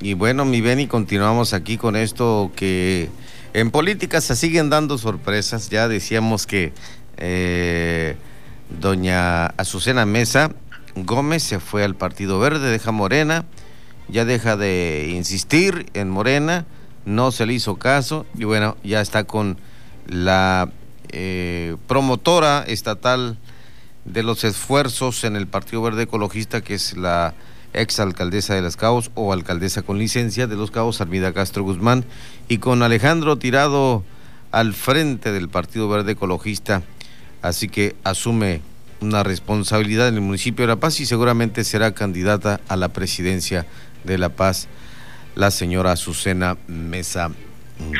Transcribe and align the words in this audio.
Y 0.00 0.14
bueno, 0.14 0.46
mi 0.46 0.62
Beni, 0.62 0.86
continuamos 0.86 1.52
aquí 1.52 1.76
con 1.76 1.94
esto 1.94 2.50
que 2.56 3.10
en 3.52 3.70
política 3.70 4.22
se 4.22 4.34
siguen 4.34 4.70
dando 4.70 4.96
sorpresas. 4.96 5.68
Ya 5.68 5.88
decíamos 5.88 6.46
que 6.46 6.72
eh, 7.18 8.16
doña 8.80 9.46
Azucena 9.48 10.06
Mesa 10.06 10.52
Gómez 10.96 11.42
se 11.42 11.60
fue 11.60 11.84
al 11.84 11.94
Partido 11.94 12.38
Verde, 12.38 12.70
deja 12.70 12.92
Morena, 12.92 13.44
ya 14.08 14.24
deja 14.24 14.56
de 14.56 15.12
insistir 15.14 15.84
en 15.92 16.08
Morena, 16.08 16.64
no 17.04 17.30
se 17.30 17.44
le 17.44 17.52
hizo 17.52 17.76
caso 17.76 18.24
y 18.34 18.44
bueno, 18.44 18.78
ya 18.82 19.02
está 19.02 19.24
con 19.24 19.58
la 20.06 20.70
eh, 21.10 21.76
promotora 21.88 22.64
estatal 22.66 23.36
de 24.06 24.22
los 24.22 24.44
esfuerzos 24.44 25.24
en 25.24 25.36
el 25.36 25.46
Partido 25.46 25.82
Verde 25.82 26.04
Ecologista, 26.04 26.62
que 26.62 26.72
es 26.72 26.96
la 26.96 27.34
ex 27.74 28.00
alcaldesa 28.00 28.54
de 28.54 28.62
Los 28.62 28.76
Cabos 28.76 29.10
o 29.14 29.32
alcaldesa 29.32 29.82
con 29.82 29.98
licencia 29.98 30.46
de 30.46 30.56
Los 30.56 30.70
Cabos, 30.70 31.00
Armida 31.00 31.32
Castro 31.32 31.62
Guzmán, 31.62 32.04
y 32.48 32.58
con 32.58 32.82
Alejandro 32.82 33.36
Tirado 33.36 34.04
al 34.50 34.74
frente 34.74 35.32
del 35.32 35.48
Partido 35.48 35.88
Verde 35.88 36.12
Ecologista. 36.12 36.82
Así 37.40 37.68
que 37.68 37.96
asume 38.04 38.60
una 39.00 39.22
responsabilidad 39.22 40.08
en 40.08 40.14
el 40.14 40.20
municipio 40.20 40.64
de 40.64 40.68
La 40.68 40.76
Paz 40.76 41.00
y 41.00 41.06
seguramente 41.06 41.64
será 41.64 41.92
candidata 41.92 42.60
a 42.68 42.76
la 42.76 42.88
presidencia 42.90 43.66
de 44.04 44.18
La 44.18 44.28
Paz, 44.28 44.68
la 45.34 45.50
señora 45.50 45.92
Azucena 45.92 46.56
Mesa 46.68 47.30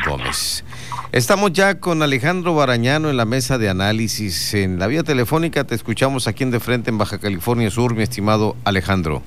Gómez. 0.05 0.63
Estamos 1.11 1.51
ya 1.51 1.79
con 1.79 2.01
Alejandro 2.01 2.55
Barañano 2.55 3.09
en 3.09 3.17
la 3.17 3.25
mesa 3.25 3.57
de 3.57 3.69
análisis. 3.69 4.53
En 4.53 4.79
la 4.79 4.87
vía 4.87 5.03
telefónica 5.03 5.63
te 5.65 5.75
escuchamos 5.75 6.27
aquí 6.27 6.43
en 6.43 6.51
De 6.51 6.59
Frente 6.59 6.89
en 6.89 6.97
Baja 6.97 7.17
California 7.17 7.69
Sur, 7.69 7.95
mi 7.95 8.03
estimado 8.03 8.55
Alejandro. 8.63 9.21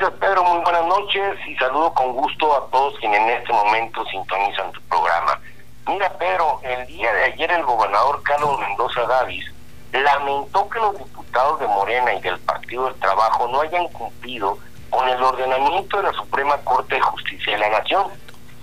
Gracias, 0.00 0.18
Pedro. 0.18 0.44
Muy 0.44 0.62
buenas 0.62 0.86
noches 0.86 1.36
y 1.46 1.54
saludo 1.56 1.92
con 1.92 2.14
gusto 2.14 2.56
a 2.56 2.70
todos 2.70 2.98
quienes 3.00 3.20
en 3.20 3.28
este 3.28 3.52
momento 3.52 4.02
sintonizan 4.06 4.72
tu 4.72 4.80
programa. 4.88 5.38
Mira, 5.86 6.08
Pedro, 6.16 6.58
el 6.62 6.86
día 6.86 7.12
de 7.12 7.24
ayer 7.24 7.50
el 7.50 7.62
gobernador 7.64 8.22
Carlos 8.22 8.58
Mendoza 8.60 9.02
Davis 9.02 9.44
lamentó 9.92 10.66
que 10.70 10.78
los 10.78 10.96
diputados 10.96 11.60
de 11.60 11.66
Morena 11.66 12.14
y 12.14 12.20
del 12.22 12.38
Partido 12.38 12.86
del 12.86 12.94
Trabajo 12.94 13.46
no 13.48 13.60
hayan 13.60 13.88
cumplido 13.88 14.56
con 14.88 15.06
el 15.06 15.22
ordenamiento 15.22 15.98
de 15.98 16.04
la 16.04 16.12
Suprema 16.14 16.56
Corte 16.64 16.94
de 16.94 17.02
Justicia 17.02 17.52
de 17.52 17.58
la 17.58 17.68
Nación. 17.68 18.06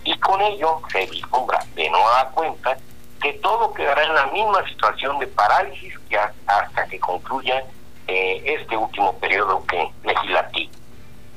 Y 0.05 0.17
con 0.17 0.41
ello 0.41 0.81
se 0.91 1.05
vislumbra 1.05 1.59
de 1.75 1.87
nueva 1.87 2.31
cuenta 2.33 2.75
que 3.21 3.33
todo 3.33 3.75
quedará 3.75 4.03
en 4.03 4.15
la 4.15 4.25
misma 4.27 4.67
situación 4.67 5.19
de 5.19 5.27
parálisis 5.27 5.93
que 6.09 6.17
hasta 6.17 6.87
que 6.87 6.99
concluya 6.99 7.63
eh, 8.07 8.41
este 8.43 8.75
último 8.75 9.13
periodo 9.19 9.63
que 9.67 9.87
legislativo. 10.03 10.76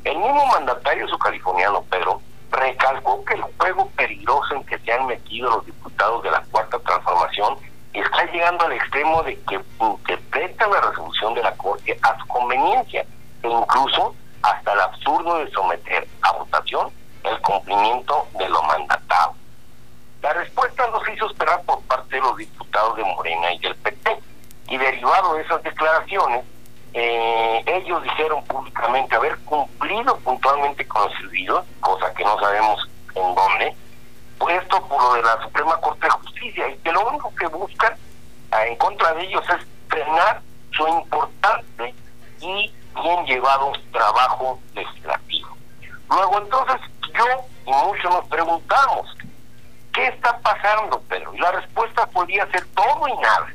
El 0.05 0.17
mismo 0.17 0.47
mandatario 0.47 1.06
californiano 1.19 1.83
Pedro 1.91 2.20
recalcó 2.51 3.25
que 3.25 3.34
el 3.34 3.43
juego 3.43 3.89
peligroso 3.91 4.55
en 4.55 4.65
que 4.65 4.79
se 4.79 4.93
han 4.93 5.06
metido 5.06 5.51
los 5.51 5.67
diputados 5.67 6.23
de 6.23 6.31
la 6.31 6.43
Cuarta 6.51 6.79
Transformación 6.79 7.59
está 7.93 8.25
llegando 8.33 8.65
al 8.65 8.73
extremo 8.73 9.23
de 9.23 9.39
que 9.43 9.61
interpretan 9.81 10.71
la 10.71 10.81
resolución 10.81 11.34
de 11.34 11.43
la 11.43 11.53
Corte 11.56 11.98
a 12.03 12.19
su 12.19 12.27
conveniencia 12.28 13.05
e 13.43 13.48
incluso 13.48 14.15
hasta 14.43 14.73
el 14.73 14.81
absurdo 14.81 15.39
de 15.39 15.51
someter 15.51 16.09
a 16.23 16.33
votación 16.33 16.91
el 17.25 17.41
cumplimiento 17.43 18.27
de 18.39 18.48
lo 18.48 18.62
mandatado. 18.62 19.34
La 20.23 20.33
respuesta 20.33 20.87
no 20.89 21.05
se 21.05 21.15
hizo 21.15 21.31
esperar 21.31 21.62
por 21.62 21.83
parte 21.83 22.17
de 22.17 22.23
los 22.23 22.37
diputados 22.37 22.97
de 22.97 23.05
Morena 23.05 23.53
y 23.53 23.59
del 23.59 23.75
PT 23.77 24.19
y 24.69 24.77
derivado 24.77 25.34
de 25.34 25.43
esas 25.43 25.62
declaraciones, 25.62 26.45
eh, 26.93 27.63
ellos 27.67 28.03
dijeron 28.03 28.45
públicamente 28.45 29.15
haber 29.15 29.39
cumplido 29.41 30.17
puntualmente 30.19 30.87
con 30.87 31.03
los 31.03 31.13
servicios, 31.19 31.65
cosa 31.81 32.13
que 32.15 32.25
no 32.25 32.39
sabemos 32.41 32.89
en 33.15 33.35
dónde, 33.35 33.77
puesto 34.39 34.89
por 34.89 35.03
lo 35.03 35.15
de 35.15 35.23
la 35.23 35.43
Suprema 35.43 35.77
Corte 35.81 36.07
de 36.07 36.11
Justicia, 36.11 36.69
y 36.69 36.77
que 36.79 36.93
lo 36.93 37.09
único 37.09 37.33
que 37.35 37.47
buscan 37.47 37.95
ah, 38.51 38.67
en 38.67 38.77
contra 38.77 39.15
de 39.15 39.25
ellos 39.25 39.45
es 39.50 39.67
frenar 39.89 40.43
su 40.73 40.87
importante 40.89 41.95
y 42.41 42.73
bien 43.03 43.27
llevado 43.27 43.73
trabajo 43.93 44.59
legislativo. 44.75 45.49
Luego 46.09 46.39
entonces 46.39 46.81
yo 47.15 47.25
y 47.67 47.71
muchos 47.71 48.11
nos 48.11 48.27
preguntamos, 48.27 49.17
¿qué 49.93 50.06
está 50.06 50.37
pasando, 50.39 51.00
Pedro? 51.03 51.34
Y 51.34 51.39
la 51.39 51.53
respuesta 51.53 52.06
podría 52.06 52.47
ser 52.50 52.67
todo 52.75 53.06
y 53.09 53.17
nada. 53.19 53.47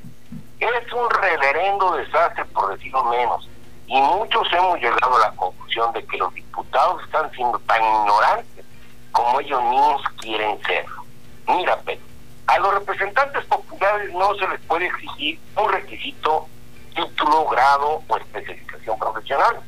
Es 0.60 0.94
un 0.94 1.10
reverendo 1.10 1.92
desastre, 1.94 2.46
por 2.46 2.76
decirlo 2.76 3.04
menos. 3.06 3.50
Y 3.88 4.02
muchos 4.02 4.48
hemos 4.54 4.80
llegado 4.80 5.16
a 5.18 5.30
la 5.30 5.32
conclusión 5.32 5.92
de 5.94 6.06
que 6.06 6.18
los 6.18 6.34
diputados 6.34 7.04
están 7.04 7.30
siendo 7.32 7.60
tan 7.60 7.82
ignorantes 7.84 8.66
como 9.12 9.40
ellos 9.40 9.62
mismos 9.64 10.02
quieren 10.20 10.62
ser. 10.64 10.86
Mira, 11.48 11.78
Pedro, 11.82 12.04
a 12.48 12.60
los 12.60 12.74
representantes 12.74 13.44
populares 13.46 14.12
no 14.14 14.36
se 14.36 14.48
les 14.48 14.60
puede 14.62 14.88
exigir 14.88 15.40
un 15.56 15.72
requisito, 15.72 16.48
título, 16.96 17.46
grado 17.46 18.02
o 18.08 18.18
especialización 18.18 18.98
profesional. 18.98 19.62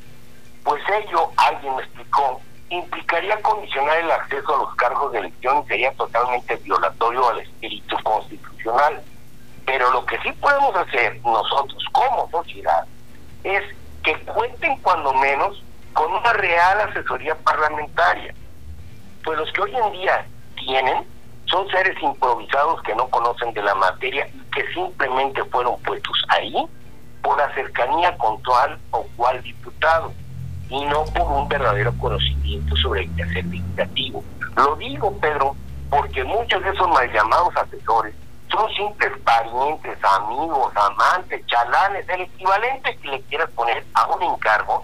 Pues 0.64 0.82
ello, 0.90 1.32
alguien 1.38 1.76
me 1.76 1.84
explicó, 1.84 2.42
implicaría 2.70 3.42
condicionar 3.42 3.98
el 3.98 4.12
acceso 4.12 4.56
a 4.56 4.58
los 4.58 4.76
cargos 4.76 5.12
de 5.12 5.20
elección 5.20 5.64
y 5.64 5.68
sería 5.68 5.92
totalmente 5.94 6.56
violatorio 6.58 7.30
al 7.30 7.40
espíritu 7.40 7.98
constitucional. 8.04 9.02
Pero 9.68 9.92
lo 9.92 10.06
que 10.06 10.18
sí 10.20 10.32
podemos 10.32 10.74
hacer 10.76 11.20
nosotros 11.26 11.84
como 11.92 12.30
sociedad 12.32 12.88
es 13.44 13.62
que 14.02 14.18
cuenten 14.22 14.78
cuando 14.78 15.14
menos 15.14 15.62
con 15.92 16.12
una 16.14 16.32
real 16.34 16.80
asesoría 16.90 17.36
parlamentaria. 17.36 18.34
Pues 19.26 19.38
los 19.38 19.52
que 19.52 19.62
hoy 19.62 19.76
en 19.76 19.92
día 19.92 20.26
tienen 20.56 21.06
son 21.46 21.68
seres 21.70 22.02
improvisados 22.02 22.82
que 22.84 22.96
no 22.96 23.10
conocen 23.10 23.54
de 23.54 23.62
la 23.62 23.76
materia 23.76 24.28
y 24.28 24.40
que 24.52 24.66
simplemente 24.74 25.44
fueron 25.46 25.78
puestos 25.82 26.24
ahí 26.30 26.56
por 27.22 27.38
la 27.38 27.54
cercanía 27.54 28.18
con 28.18 28.42
tal 28.44 28.80
o 28.92 29.06
cual 29.18 29.44
diputado 29.44 30.14
y 30.70 30.86
no 30.86 31.04
por 31.06 31.30
un 31.30 31.48
verdadero 31.50 31.94
conocimiento 31.98 32.74
sobre 32.78 33.02
el 33.02 33.16
quehacer 33.18 33.46
legislativo. 33.46 34.24
Lo 34.56 34.78
digo, 34.78 35.18
Pedro, 35.20 35.58
porque 35.90 36.24
muchos 36.24 36.64
de 36.64 36.70
esos 36.70 36.88
mal 36.88 37.12
llamados 37.12 37.54
asesores 37.58 38.16
son 38.58 38.74
simples 38.74 39.12
parientes, 39.24 40.04
amigos, 40.04 40.74
amantes, 40.76 41.46
chalanes, 41.46 42.10
el 42.10 42.22
equivalente 42.22 42.98
que 42.98 43.08
le 43.08 43.22
quieras 43.24 43.52
poner 43.52 43.86
a 43.94 44.08
un 44.08 44.24
encargo 44.24 44.84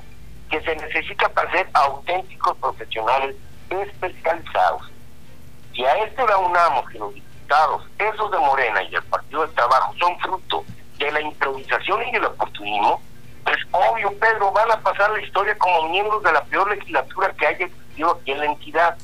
que 0.49 0.61
se 0.61 0.75
necesita 0.75 1.27
para 1.29 1.49
ser 1.51 1.67
auténticos 1.73 2.55
profesionales 2.57 3.35
especializados. 3.71 4.91
Si 5.73 5.83
a 5.83 6.03
esto 6.03 6.27
le 6.27 6.33
aunamos 6.33 6.87
que 6.91 6.99
los 6.99 7.15
diputados, 7.15 7.83
esos 7.97 8.29
de 8.29 8.37
Morena 8.37 8.83
y 8.83 8.93
el 8.93 9.03
Partido 9.03 9.41
del 9.41 9.55
Trabajo, 9.55 9.93
son 9.99 10.19
fruto 10.19 10.63
de 10.99 11.11
la 11.11 11.21
improvisación 11.21 12.07
y 12.07 12.11
del 12.11 12.25
oportunismo, 12.25 13.01
pues 13.43 13.57
obvio, 13.71 14.13
Pedro, 14.19 14.51
van 14.51 14.71
a 14.71 14.79
pasar 14.81 15.09
la 15.09 15.21
historia 15.21 15.57
como 15.57 15.89
miembros 15.89 16.21
de 16.21 16.31
la 16.31 16.43
peor 16.43 16.69
legislatura 16.69 17.33
que 17.33 17.47
haya 17.47 17.65
existido 17.65 18.11
aquí 18.11 18.31
en 18.33 18.39
la 18.39 18.45
entidad. 18.45 18.97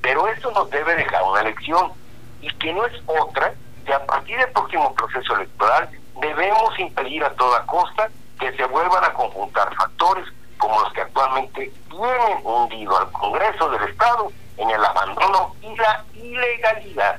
Pero 0.00 0.28
esto 0.28 0.52
nos 0.52 0.70
debe 0.70 0.94
dejar 0.94 1.24
una 1.24 1.42
lección, 1.42 1.92
y 2.40 2.48
que 2.54 2.72
no 2.72 2.86
es 2.86 3.02
otra 3.06 3.52
que 3.90 3.96
a 3.96 4.06
partir 4.06 4.38
del 4.38 4.48
próximo 4.50 4.94
proceso 4.94 5.34
electoral 5.34 5.90
debemos 6.20 6.78
impedir 6.78 7.24
a 7.24 7.30
toda 7.30 7.66
costa 7.66 8.08
que 8.38 8.52
se 8.52 8.64
vuelvan 8.66 9.02
a 9.02 9.12
conjuntar 9.12 9.74
factores 9.74 10.26
como 10.58 10.80
los 10.80 10.92
que 10.92 11.00
actualmente 11.00 11.72
tienen 11.90 12.38
hundido 12.44 12.96
al 12.96 13.10
Congreso 13.10 13.68
del 13.70 13.88
Estado 13.88 14.30
en 14.58 14.70
el 14.70 14.84
abandono 14.84 15.56
y 15.60 15.74
la 15.74 16.04
ilegalidad. 16.14 17.18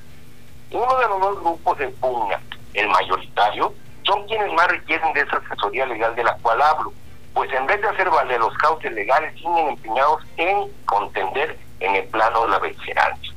Uno 0.72 0.98
de 0.98 1.08
los 1.10 1.20
dos 1.20 1.42
grupos 1.42 1.78
de 1.78 1.90
pugna, 1.90 2.40
el 2.74 2.88
mayoritario, 2.88 3.74
son 4.04 4.26
quienes 4.28 4.54
más 4.54 4.70
requieren 4.70 5.12
de 5.12 5.24
esa 5.24 5.42
asesoría 5.46 5.86
legal 5.88 6.16
de 6.16 6.24
la 6.24 6.38
cual 6.38 6.62
hablo, 6.62 6.94
pues 7.34 7.52
en 7.52 7.68
vez 7.68 7.82
de 7.82 7.90
hacer 7.90 8.10
valer 8.10 8.40
los 8.40 8.58
cauces 8.60 8.94
legales, 8.94 9.34
siguen 9.34 9.68
empeñados 9.68 10.24
en 10.38 10.72
contender 10.86 11.60
en 11.82 11.96
el 11.98 12.08
plano 12.08 12.44
de 12.44 12.48
la 12.48 12.60
beligerancia. 12.60 13.31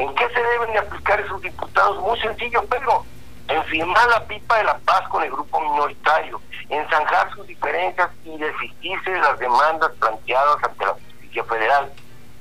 ¿En 0.00 0.14
qué 0.14 0.26
se 0.30 0.42
deben 0.42 0.72
de 0.72 0.78
aplicar 0.78 1.20
esos 1.20 1.42
diputados? 1.42 1.98
Muy 1.98 2.18
sencillo, 2.20 2.64
Pedro. 2.64 3.04
En 3.48 3.62
firmar 3.64 4.08
la 4.08 4.24
pipa 4.24 4.56
de 4.56 4.64
la 4.64 4.78
paz 4.78 5.06
con 5.10 5.22
el 5.22 5.30
grupo 5.30 5.60
minoritario, 5.60 6.40
en 6.70 6.88
zanjar 6.88 7.30
sus 7.34 7.46
diferencias 7.46 8.08
y 8.24 8.38
desistirse 8.38 9.10
de 9.10 9.20
las 9.20 9.38
demandas 9.38 9.92
planteadas 10.00 10.64
ante 10.64 10.86
la 10.86 10.94
justicia 10.94 11.44
federal. 11.44 11.92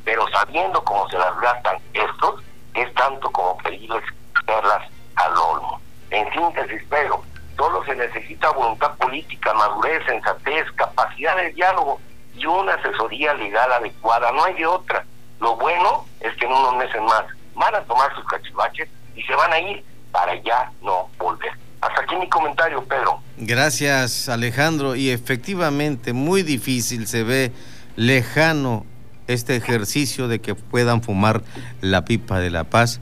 Pero 0.05 0.25
sabiendo 0.29 0.81
cómo 0.85 1.09
se 1.09 1.17
las 1.17 1.37
gastan 1.41 1.79
estos, 1.93 2.41
es 2.75 2.93
tanto 2.93 3.29
como 3.29 3.57
pedirles 3.57 4.05
hacerlas 4.35 4.87
al 5.15 5.37
olmo. 5.37 5.81
En 6.11 6.31
síntesis, 6.31 6.81
Pedro, 6.89 7.25
solo 7.57 7.83
se 7.83 7.93
necesita 7.93 8.51
voluntad 8.51 8.95
política, 8.95 9.53
madurez, 9.53 10.01
sensatez, 10.05 10.65
capacidad 10.77 11.35
de 11.35 11.51
diálogo 11.51 11.99
y 12.35 12.45
una 12.45 12.75
asesoría 12.75 13.33
legal 13.33 13.69
adecuada. 13.73 14.31
No 14.31 14.45
hay 14.45 14.53
de 14.53 14.65
otra. 14.65 15.03
Lo 15.41 15.57
bueno 15.57 16.05
es 16.21 16.33
que 16.37 16.45
en 16.45 16.53
unos 16.53 16.75
meses 16.75 17.01
más 17.01 17.25
van 17.59 17.75
a 17.75 17.81
tomar 17.81 18.09
sus 18.15 18.25
cachivaches 18.25 18.87
y 19.15 19.21
se 19.21 19.35
van 19.35 19.53
a 19.53 19.59
ir 19.59 19.83
para 20.11 20.41
ya 20.41 20.71
no 20.81 21.09
volver. 21.19 21.51
Hasta 21.81 22.01
aquí 22.01 22.15
mi 22.15 22.27
comentario, 22.27 22.83
Pedro. 22.83 23.21
Gracias, 23.37 24.27
Alejandro. 24.27 24.95
Y 24.95 25.11
efectivamente, 25.11 26.13
muy 26.13 26.43
difícil 26.43 27.07
se 27.07 27.23
ve 27.23 27.51
lejano 27.95 28.85
este 29.27 29.55
ejercicio 29.55 30.27
de 30.27 30.39
que 30.39 30.55
puedan 30.55 31.03
fumar 31.03 31.43
la 31.81 32.03
pipa 32.03 32.39
de 32.39 32.49
la 32.49 32.63
paz 32.63 32.99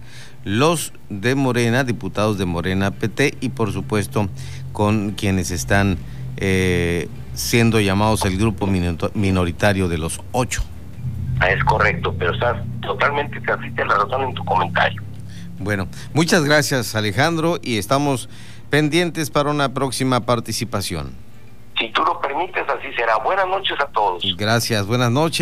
los 0.47 0.93
de 1.09 1.35
Morena, 1.35 1.83
diputados 1.83 2.37
de 2.37 2.45
Morena 2.45 2.91
PT 2.91 3.37
y 3.41 3.49
por 3.49 3.73
supuesto 3.73 4.29
con 4.71 5.11
quienes 5.11 5.51
están 5.51 5.97
eh, 6.37 7.09
siendo 7.33 7.81
llamados 7.81 8.23
el 8.23 8.37
grupo 8.37 8.65
minoritario 8.65 9.89
de 9.89 9.97
los 9.97 10.21
ocho. 10.31 10.63
Es 11.45 11.63
correcto, 11.65 12.13
pero 12.17 12.33
estás 12.33 12.57
totalmente 12.81 13.39
te 13.39 13.85
la 13.85 13.95
razón 13.95 14.23
en 14.23 14.33
tu 14.33 14.43
comentario. 14.45 15.01
Bueno, 15.59 15.87
muchas 16.13 16.43
gracias 16.43 16.95
Alejandro 16.95 17.57
y 17.61 17.77
estamos 17.77 18.29
pendientes 18.69 19.29
para 19.29 19.49
una 19.49 19.73
próxima 19.73 20.21
participación. 20.21 21.15
Si 21.79 21.89
tú 21.91 22.03
lo 22.03 22.19
permites, 22.19 22.63
así 22.67 22.91
será. 22.95 23.17
Buenas 23.17 23.47
noches 23.47 23.77
a 23.79 23.85
todos. 23.87 24.23
Gracias, 24.35 24.85
buenas 24.87 25.11
noches. 25.11 25.35